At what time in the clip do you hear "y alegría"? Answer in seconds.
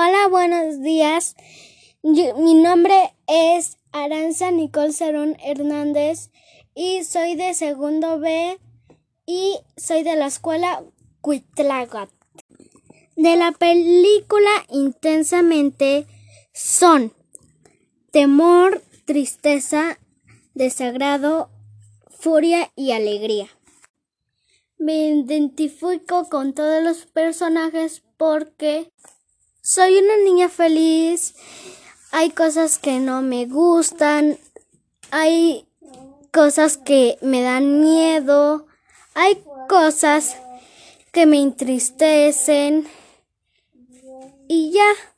22.76-23.48